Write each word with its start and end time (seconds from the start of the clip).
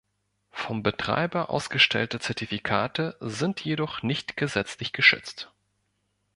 Vom 0.49 0.81
Betreiber 0.81 1.51
ausgestellte 1.51 2.19
Zertifikate 2.19 3.15
sind 3.19 3.61
jedoch 3.61 4.01
nicht 4.01 4.35
gesetzlich 4.35 4.93
geschützt. 4.93 5.51